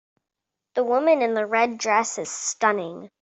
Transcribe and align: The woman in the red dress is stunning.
The 0.73 0.83
woman 0.83 1.21
in 1.21 1.35
the 1.35 1.45
red 1.45 1.77
dress 1.77 2.17
is 2.17 2.31
stunning. 2.31 3.09